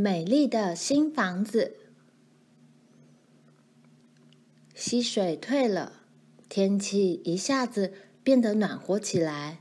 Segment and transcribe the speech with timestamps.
[0.00, 1.76] 美丽的新房子。
[4.74, 5.92] 溪水退了，
[6.48, 7.92] 天气一下子
[8.22, 9.60] 变得暖和起来。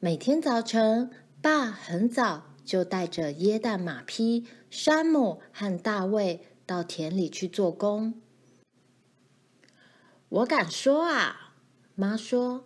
[0.00, 1.08] 每天早晨，
[1.40, 8.20] 爸很早就带着椰蛋马匹山姆和大卫到田里去做工。
[10.30, 11.54] 我敢说啊，
[11.94, 12.64] 妈说，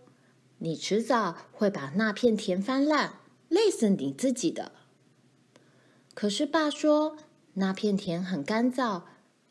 [0.57, 3.17] 你迟早会把那片田翻烂，
[3.51, 4.73] 累死你自己的。
[6.19, 7.17] 可是爸说，
[7.55, 9.03] 那片田很干燥，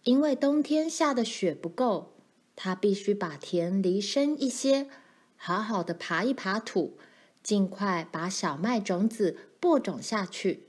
[0.03, 2.12] 因为冬天下的雪不够，
[2.58, 4.89] 他必须把田犁深一些，
[5.38, 6.98] 好好的爬一爬土，
[7.41, 10.63] 尽快把小麦种子播种下去。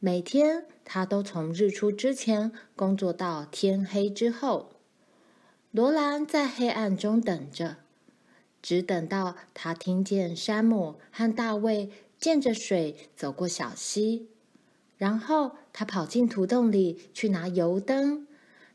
[0.00, 4.72] 每天他都从日出之前工作到天黑之后。
[5.70, 7.76] 罗兰在黑暗中等着，
[8.60, 11.92] 只等到他听见山姆和大卫。
[12.16, 14.28] 见着水走过小溪，
[14.96, 18.26] 然后他跑进土洞里去拿油灯，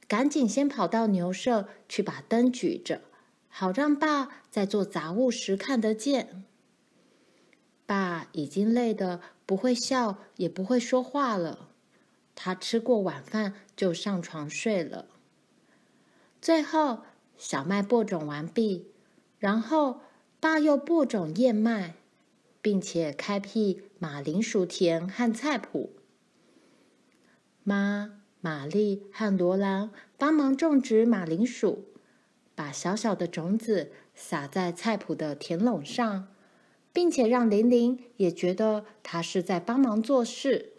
[0.07, 3.01] 赶紧先跑到牛舍去把灯举着，
[3.47, 6.43] 好让爸在做杂物时看得见。
[7.85, 11.69] 爸已经累得不会笑也不会说话了，
[12.35, 15.05] 他吃过晚饭就上床睡了。
[16.41, 16.99] 最后
[17.37, 18.87] 小麦播种完毕，
[19.39, 20.01] 然后
[20.39, 21.95] 爸又播种燕麦。
[22.61, 25.87] 并且开辟马铃薯田和菜圃。
[27.69, 28.09] 妈、
[28.41, 31.85] 玛丽和罗兰帮忙种植马铃薯，
[32.55, 36.29] 把小小的种子撒在菜圃的田垄上，
[36.91, 40.73] 并且让玲玲也觉得她是在帮忙做事。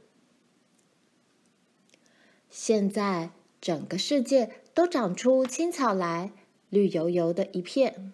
[2.49, 6.33] 现在整个世界都长出青草来，
[6.71, 8.13] 绿油油的一片。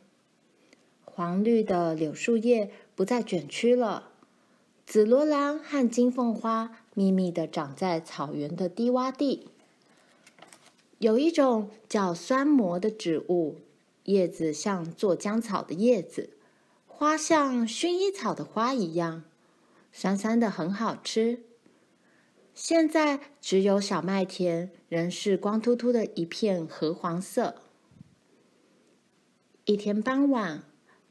[1.03, 4.11] 黄绿的柳树叶不再卷曲了，
[4.85, 9.51] 紫罗兰和金凤花密密的长在草原的低洼地。
[10.99, 13.59] 有一种叫酸蘑的植物，
[14.05, 16.31] 叶子像做浆草的叶子，
[16.87, 19.25] 花像薰衣草的花一样，
[19.93, 21.43] 酸酸的，很好吃。
[22.55, 27.57] 现在只有小麦田仍是光秃秃的一片褐黄色。
[29.67, 30.63] 一天傍晚。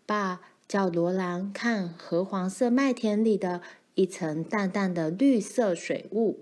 [0.08, 3.64] 爸叫罗兰看褐黄色麦田里的
[3.96, 6.40] 一层淡淡的绿色水雾，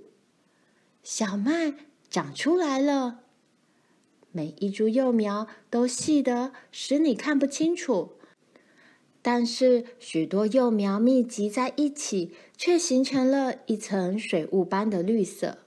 [1.02, 1.74] 小麦
[2.10, 3.22] 长出来了，
[4.32, 8.14] 每一株幼苗都细得使你看不清楚，
[9.22, 15.60] 但是许多幼苗密集在一起，却形成了一层水雾般的绿色。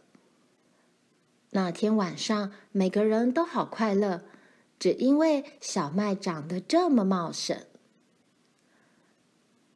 [1.50, 4.24] 那天晚上，每个人都好快乐，
[4.78, 7.58] 只因为小麦长得这么茂盛。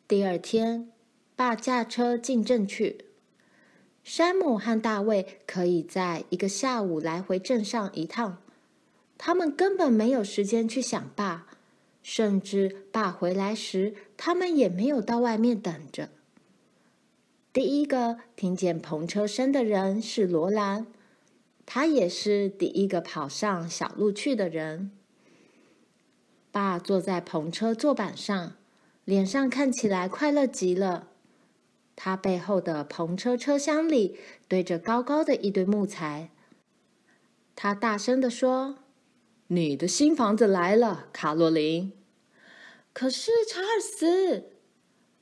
[0.07, 0.91] 第二天，
[1.41, 3.07] 爸驾车进镇去。
[4.05, 8.43] 山姆和大卫可以在一个下午来回镇上一趟。
[9.17, 11.47] 他们根本没有时间去想爸，
[12.03, 16.11] 甚至爸回来时，他们也没有到外面等着。
[17.55, 20.89] 第一个听见篷车声的人是罗兰，
[21.65, 24.91] 他也是第一个跑上小路去的人。
[26.51, 28.53] 爸坐在篷车坐板上。
[29.07, 31.09] 脸上看起来快乐极了。
[32.03, 34.19] 他背后的篷车车厢里
[34.49, 36.31] 堆着高高的一堆木材。
[37.55, 38.77] 他大声地说
[39.49, 41.93] ：“你的新房子来了，卡洛琳。”
[42.95, 44.53] 可是查尔斯，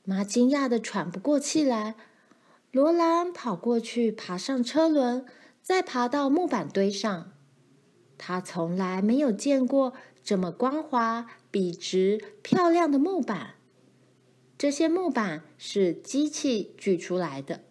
[0.05, 1.95] 妈惊讶得喘不过气来。
[2.71, 5.25] 罗兰跑过去，爬上车轮，
[5.61, 7.33] 再爬到木板堆上。
[8.17, 13.55] 他从来没有见过这么光滑、笔直、漂亮的木板。
[14.59, 17.63] 这些木板是机器锯出来的，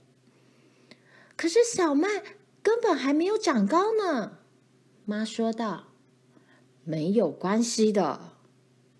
[1.36, 2.08] 可是小麦
[2.62, 4.38] 根本还没有长高呢。
[5.04, 5.88] 妈说道
[6.84, 8.32] ：“没有关系的。”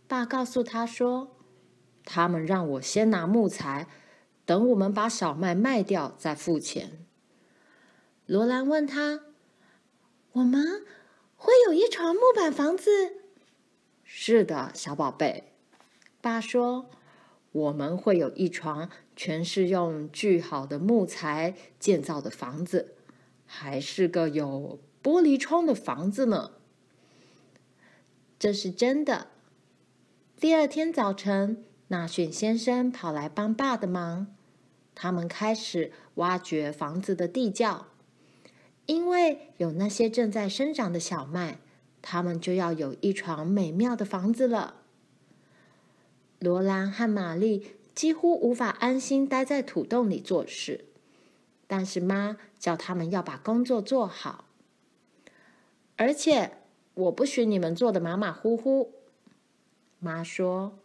[0.07, 1.35] 爸告诉他说
[2.05, 3.89] ：“他们让我先拿木材，
[4.45, 7.07] 等我们把小麦卖掉再付钱。”
[8.27, 9.23] 罗兰问他
[10.33, 10.85] ：“我们
[11.37, 12.91] 会有一幢木板房子
[14.05, 15.55] ？”“是的，小宝贝。”
[16.21, 16.91] 爸说。
[17.59, 22.95] 我们会有一幢全是用锯好的木材建造的房子，
[23.47, 26.53] 还是个有玻璃窗的房子呢。
[28.39, 29.29] 这是真的。
[30.39, 34.29] 第二天早晨，纳逊先生跑来帮爸的忙，
[34.95, 37.89] 他们开始挖掘房子的地窖，
[38.87, 41.59] 因为有那些正在生长的小麦，
[42.01, 44.77] 他们就要有一幢美妙的房子了。
[46.39, 50.85] 罗兰和玛丽几乎无法安心待在土洞里做事，
[51.67, 54.45] 但是妈叫他们要把工作做好，
[55.97, 56.53] 而且
[56.95, 58.93] 我不许你们做得马马虎虎。
[59.99, 60.79] 妈说，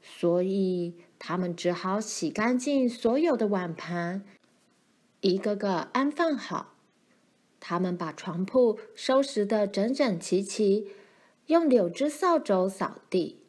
[0.00, 4.24] 所以他们只好洗干净所有的碗盘，
[5.20, 6.74] 一个个安放好。
[7.58, 10.88] 他们把床铺收拾得整整齐齐，
[11.46, 13.40] 用柳枝扫帚扫地，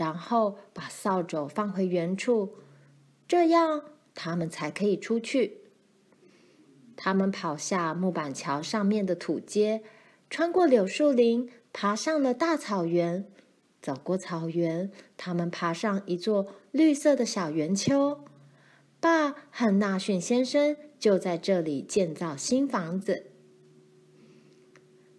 [0.00, 2.54] 然后把扫帚放回原处，
[3.28, 3.82] 这样
[4.14, 5.58] 他们才可以出去。
[6.96, 9.82] 他们跑下木板桥上面的土阶，
[10.30, 13.26] 穿过柳树林，爬上了大草原。
[13.82, 18.24] 走过草原，他们爬上一座绿色的小圆丘。
[19.00, 23.26] 爸和纳逊先生就在这里建造新房子。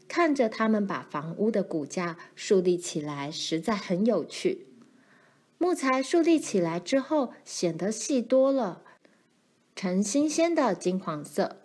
[0.07, 4.70] 看着他们把房屋的骨架树立起来，实在很有趣。
[5.61, 8.81] 木材竖立起来之后，显得细多了，
[9.75, 11.57] 呈新鲜的金黄色。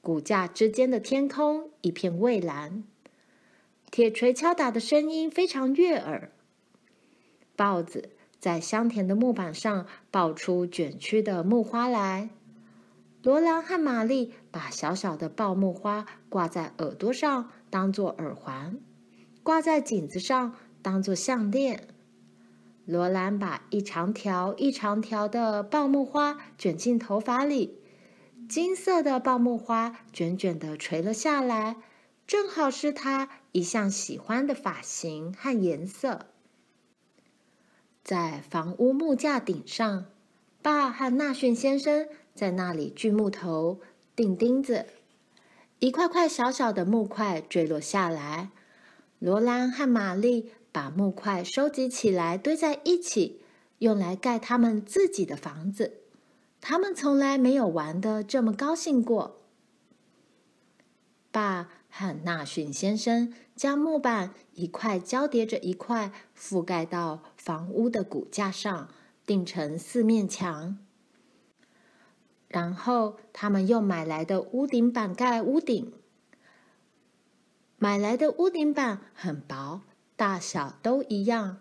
[0.00, 2.84] 骨架之间的天空一片蔚蓝，
[3.90, 6.30] 铁锤敲打的声音非常悦耳。
[7.56, 12.30] 豹子在香甜的木板上爆出卷曲的木花来。
[13.24, 18.76] 罗兰和玛丽把小小的爆木花挂在耳朵上，当做耳环；
[19.42, 21.88] 挂在颈子上，当做项链。
[22.84, 27.78] 罗兰把一长条一长条的爆木花卷进头发里。
[28.48, 31.76] 金色的爆木花卷卷地垂了下来，
[32.26, 36.26] 正好是他一向喜欢的发型和颜色。
[38.02, 40.06] 在房屋木架顶上，
[40.60, 43.80] 爸和纳逊先生在那里锯木头、
[44.16, 44.86] 钉钉子。
[45.78, 48.50] 一块块小小的木块坠落下来，
[49.18, 53.42] 罗兰和玛丽把木块收集起来堆在一起，
[53.78, 55.98] 用来盖他们自己的房子。
[56.60, 59.42] 他们从来没有玩得这么高兴过。
[61.30, 68.88] 爸和纳逊先生将木板一块交叠着一块覆盖到房屋的骨架上，
[69.26, 70.78] 钉成四面墙。
[72.48, 75.92] 然后他们用买来的屋顶板盖屋顶。
[77.78, 79.80] 买来的屋顶板很薄，
[80.22, 81.58] 大小都一样，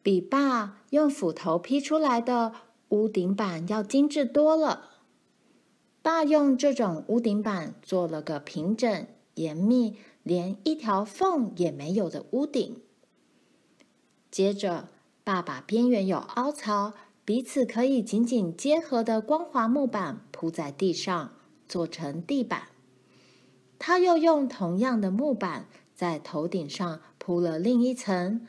[0.00, 2.52] 比爸用斧头劈出来的。
[2.90, 4.90] 屋顶板要精致多了。
[6.02, 12.80] 爸用这种屋顶板做了个平整、严密、连一条缝也没有的屋顶。
[14.30, 14.86] 接着，
[15.24, 21.32] 爸把边缘有凹槽、彼此可以紧紧结合的光滑木板铺在地上，
[21.66, 22.68] 做成地板。
[23.80, 25.66] 他又用同样的木板
[26.00, 28.46] 在头顶上铺了另一层，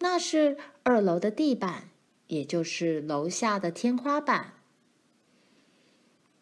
[0.00, 1.90] 那是二楼的地板。
[2.26, 4.54] 也就是楼下的天花板。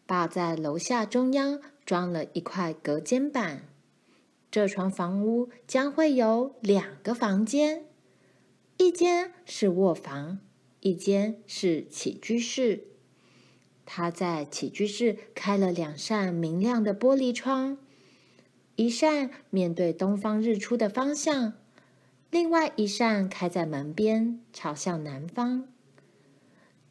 [0.07, 3.67] 爸在楼下中央装了一块隔间板，
[4.49, 7.85] 这幢房屋将会有两个房间，
[8.77, 10.39] 一间是卧房，
[10.79, 12.85] 一间是起居室。
[13.85, 17.79] 他在起居室开了两扇明亮的玻璃窗，
[18.79, 21.51] 一扇面对东方日出的方向，
[22.31, 25.67] 另外一扇开在门边，朝向南方。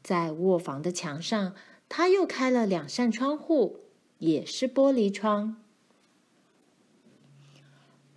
[0.03, 1.55] 在卧房的墙上，
[1.89, 3.85] 他又开了两扇窗户，
[4.19, 5.57] 也是玻璃窗。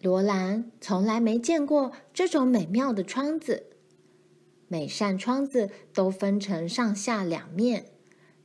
[0.01, 3.67] 罗兰从来没见过这种美妙的窗子。
[4.67, 7.86] 每扇窗子都分成上下两面，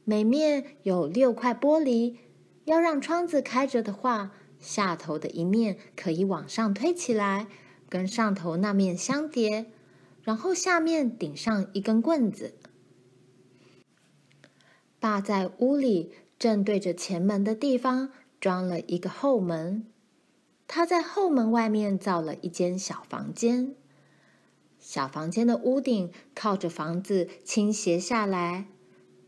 [0.04, 2.18] 每面有六块玻璃。
[2.66, 4.32] 要让窗子开着的话，
[4.66, 7.46] 下头的一面可以往上推起来，
[7.88, 9.66] 跟上头那面相叠，
[10.24, 12.54] 然后下面顶上一根棍子。
[14.98, 19.86] 爸在屋里正对着前门的地方装了一个后门，
[20.66, 23.76] 他在后门外面造了一间小房间。
[24.80, 28.66] 小房间的屋顶靠着房子倾斜下来，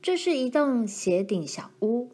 [0.03, 2.11] 这是一栋斜顶小屋。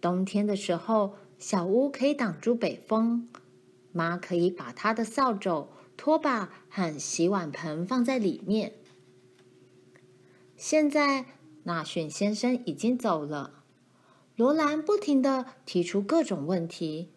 [0.00, 3.28] 冬天的时候，小屋可以挡住北风，
[3.90, 8.74] 妈可以把她的扫帚、拖把和洗碗盆放在里面。
[10.56, 11.26] 现在。
[11.64, 13.62] 纳逊先生已经走了，
[14.34, 17.12] 罗兰不停地提出各种问题。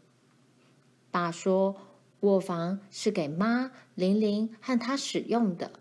[1.09, 1.75] 爸说
[2.21, 5.79] ：“卧房是给妈、玲玲和她使用的，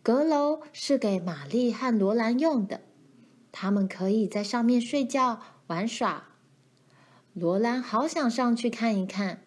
[0.00, 2.82] 阁楼是给玛丽和罗兰用的，
[3.50, 6.28] 他们可以在上面睡觉、玩耍。”
[7.38, 9.42] 罗兰好想上去看一看，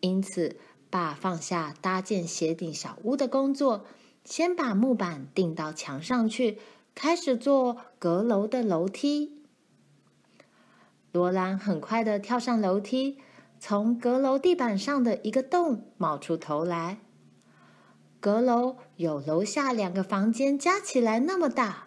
[0.00, 0.56] 因此
[0.90, 3.84] 爸放下搭建斜顶小屋的工作，
[4.24, 6.58] 先把木板钉到墙上去。
[6.92, 9.44] 开始做阁楼的楼梯。
[11.12, 13.18] 罗兰很快地跳上楼梯，
[13.60, 16.98] 从阁楼地板上的一个洞冒出头来。
[18.18, 21.86] 阁楼有楼下两个房间加起来那么大，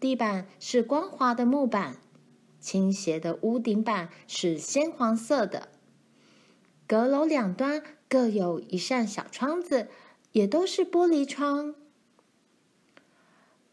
[0.00, 1.98] 地板是光滑的木板，
[2.62, 5.68] 倾斜的屋顶板是鲜黄色的。
[6.86, 9.88] 阁楼两端各有一扇小窗子，
[10.30, 11.74] 也都是玻璃窗。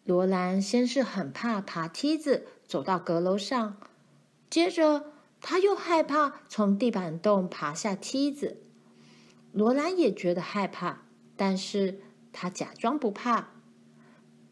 [0.03, 3.77] 罗兰先是很怕爬梯子走到阁楼上。
[4.49, 8.63] 接着，他又害怕从地板洞爬下梯子。
[9.51, 11.03] 罗兰也觉得害怕，
[11.37, 11.99] 但是
[12.33, 13.51] 他假装不怕。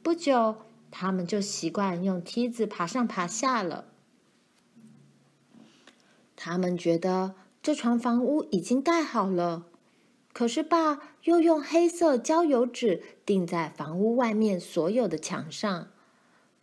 [0.04, 0.58] 不久，
[0.92, 3.86] 他们就习惯用梯子爬上爬下了。
[6.38, 9.66] 他们觉得这幢房屋已经盖好了，
[10.32, 15.90] 可是爸又用黑色焦油纸钉在房屋外面所有的墙上，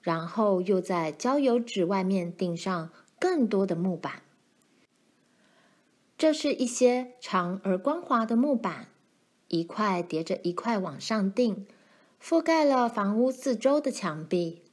[0.01, 2.89] 然后又在焦油纸外面钉上。
[3.17, 4.21] 更多的木板，
[6.19, 8.89] 这是一些长而光滑的木板，
[9.49, 11.67] 一块叠着一块往上钉，
[12.23, 14.65] 覆盖了房屋四周的墙壁。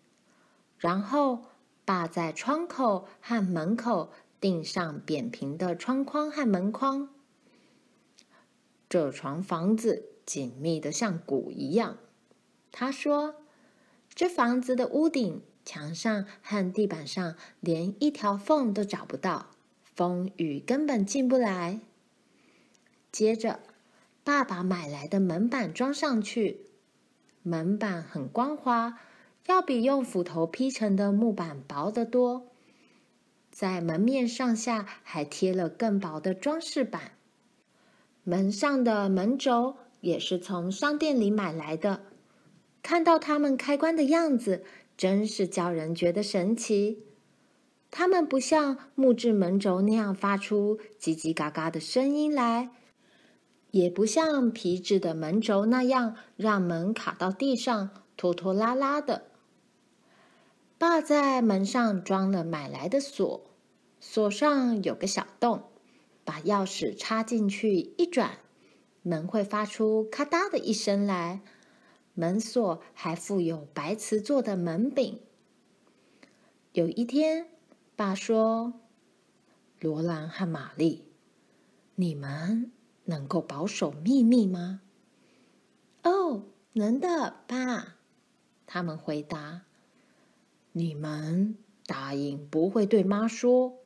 [0.77, 1.45] 然后，
[1.85, 4.11] 爸在窗口和门口
[4.41, 7.07] 钉上扁平的窗框和门框。
[8.89, 11.97] 这幢房子紧密的像鼓一样，
[12.73, 13.35] 他说
[14.13, 19.51] ：“这房子的屋顶。”墙上和地板上连一条缝都找不到，
[19.83, 21.81] 风雨根本进不来。
[23.11, 23.59] 接着，
[24.23, 26.61] 爸爸买来的门板装上去，
[27.43, 28.99] 门板很光滑，
[29.45, 32.50] 要比用斧头劈成的木板薄得多。
[33.61, 37.11] 在门面上下还贴了更薄的装饰板，
[38.23, 42.01] 门上的门轴也是从商店里买来的。
[42.81, 44.63] 看到它们开关的样子。
[44.97, 47.03] 真是叫人觉得神奇。
[47.91, 52.71] 它们不像木质门轴那样发出叽叽嘎嘎的声音来，
[53.69, 59.25] 也不像皮质的门轴那样让门卡到地上拖拖拉拉的。
[60.79, 63.50] 爸在门上装了买来的锁，
[64.03, 65.69] 锁上有个小洞，
[66.25, 68.39] 把钥匙插进去一转，
[69.03, 71.41] 门会发出咔嗒的一声来。
[72.15, 75.21] 门锁还附有白瓷做的门柄。
[76.73, 77.45] 有一天，
[77.95, 78.73] 爸说
[79.79, 81.05] ：“罗兰和玛丽，
[81.93, 82.71] 你们
[83.05, 84.81] 能够保守秘密吗
[86.03, 87.97] ？”“哦，能的，爸。”
[88.65, 89.61] 他们回答。
[90.73, 91.55] “你们
[91.85, 93.77] 答应不会对妈说？”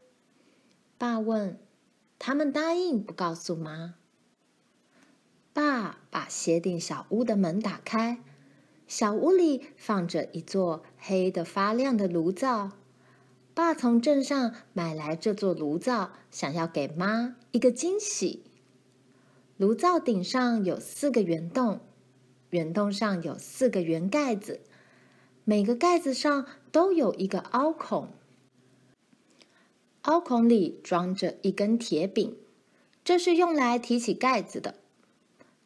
[0.98, 1.60] 爸问。
[2.18, 3.96] “他们答应不告诉妈。”
[5.54, 8.24] 爸把鞋顶小屋的门打开，
[8.88, 12.72] 小屋里放着一座黑得发亮的炉灶。
[13.54, 18.44] 爸从镇上买来这座炉灶，想要给妈一个惊喜。
[19.58, 21.80] 炉灶顶上有四个圆洞，
[22.50, 24.60] 圆洞上有四个圆盖子，
[25.46, 28.10] 每个盖子上都有一个凹孔，
[30.06, 32.36] 凹孔里装着一根铁柄，
[33.04, 34.76] 这是用来提起盖子的。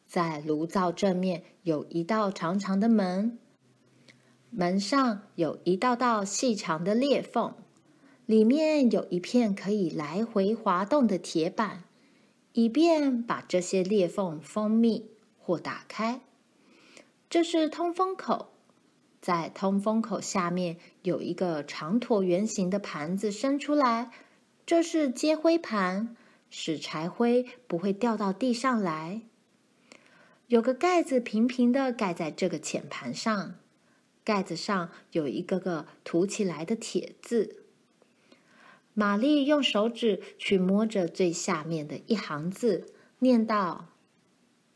[0.06, 3.38] 在炉灶正面有一道长长的门，
[4.48, 7.54] 门上有一道道细长的裂缝，
[8.24, 11.84] 里面有一片可以来回滑动的铁板，
[12.54, 16.22] 以便把这些裂缝封闭或打开。
[17.28, 18.48] 这是通风口，
[19.20, 24.10] 在通风口下面有一个长椭圆形的盘子伸出来，
[24.70, 26.14] 这是接灰盘，
[26.48, 29.22] 使柴灰不会掉到地上来。
[30.46, 33.56] 有个盖子平平的盖在这个浅盘上，
[34.22, 37.64] 盖子上有一个个凸起来的铁字。
[38.94, 42.86] 玛丽用手指去摸着最下面的一行字，
[43.18, 43.88] 念道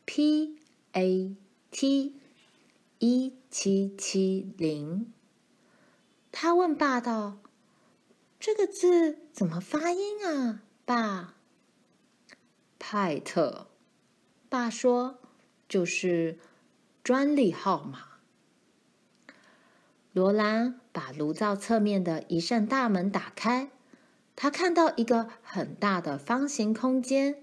[0.05, 0.59] ：“P
[0.91, 1.37] A
[1.71, 2.17] T
[2.99, 5.13] 一七七零。”
[6.33, 7.39] 她问爸道
[8.45, 11.37] ：“这个字怎么发音啊，爸？”
[12.79, 13.69] 派特，
[14.51, 15.19] 爸说。
[15.67, 16.39] 就是
[17.03, 18.19] 专利号码。
[20.13, 23.71] 罗兰把炉灶侧面的一扇大门打开，
[24.37, 27.43] 他看到一个很大的方形空间，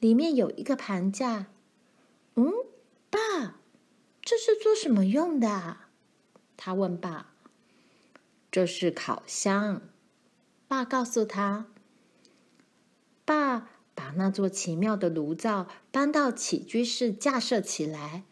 [0.00, 1.46] 里面有一个盘架。
[2.34, 2.52] 嗯，
[3.08, 3.60] 爸，
[4.20, 5.76] 这是做什么用的？
[6.56, 7.28] 他问爸。
[8.50, 9.80] 这是烤箱，
[10.70, 11.66] 爸告诉他。
[13.24, 13.66] 爸。
[13.92, 18.22] 把那座奇妙的炉灶搬到起居室架设起来，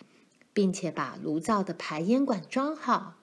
[0.55, 3.17] 并且把炉灶的排烟管装好。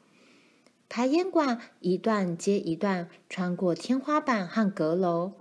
[0.88, 5.34] 排烟管一段接一段穿过天花板和阁楼，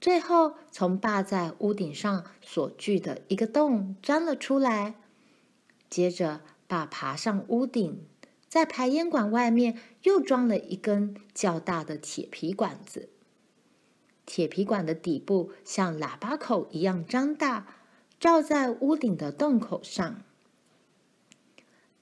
[0.00, 4.96] 最后从爸在屋顶上所锯的一个洞钻了出来。
[5.88, 8.04] 接着，爸爬上屋顶，
[8.50, 13.08] 在排烟管外面又装了一根较大的铁皮管子。
[14.26, 17.68] 铁皮管的底部像喇叭口一样张大，
[18.18, 20.22] 罩在屋顶的洞口上。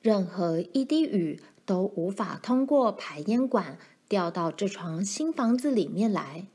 [0.00, 3.78] 任何一滴雨都无法通过排烟管
[4.08, 6.46] 掉到这幢新房子里面来。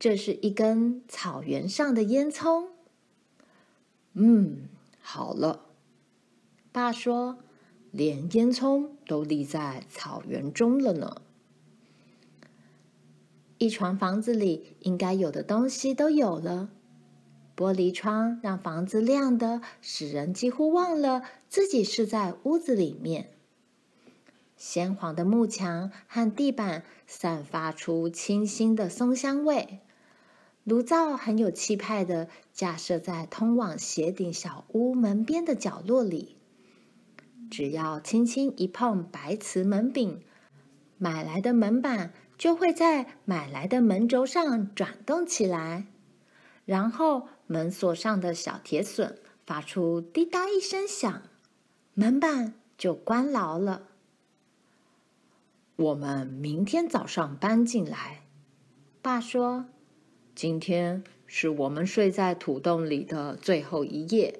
[0.00, 2.66] 这是一根草原上的烟囱。
[4.14, 4.68] 嗯，
[5.00, 5.66] 好了，
[6.72, 7.38] 爸说，
[7.90, 11.22] 连烟囱都立在草原中了呢。
[13.58, 16.70] 一幢房子里应该有的东西都有了。
[17.56, 23.30] 玻璃窗让房子亮得使人几乎忘了自己是在屋子里面。
[24.56, 29.80] 鲜黄的木墙和地板散发出清新的松香味。
[30.62, 36.37] 炉灶很有气派的架设在通往斜顶小屋门边的角落里。
[37.50, 40.22] 只要轻轻一碰白瓷门柄，
[40.98, 42.12] 买来的门板。
[42.38, 45.86] 就会在买来的门轴上转动起来，
[46.64, 51.22] 然后门锁上的小铁榫发出滴答一声响，
[51.94, 53.88] 门板就关牢了。
[55.74, 58.22] 我们明天早上搬进来，
[59.02, 59.64] 爸说，
[60.36, 64.38] 今天是我们睡在土洞里的最后一夜。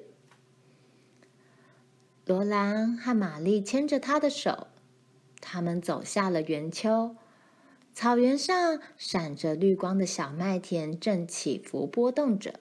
[2.29, 4.67] 罗兰和玛丽牵着他的手，
[5.41, 7.15] 他们走下了圆丘。
[7.91, 12.59] 草原上闪着绿光的小麦田正起伏波动着，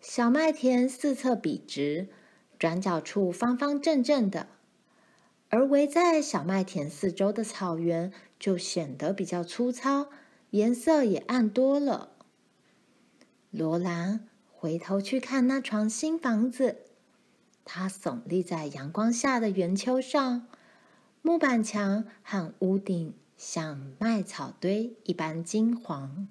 [0.00, 2.06] 小麦田四侧笔直，
[2.56, 4.46] 转角处方方正正的，
[5.48, 10.06] 而围在小麦田四周的草原就显得比较粗糙，
[10.50, 12.10] 颜色也暗多了。
[13.50, 16.76] 罗兰回头去看那幢新房子，
[17.70, 20.46] 它耸立在阳光下的圆丘上，
[21.20, 23.12] 木板墙和屋顶。
[23.36, 26.26] 像麦草堆一般金黄。